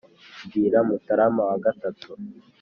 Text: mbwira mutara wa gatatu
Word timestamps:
mbwira 0.45 0.79
mutara 0.87 1.25
wa 1.37 1.55
gatatu 1.63 2.09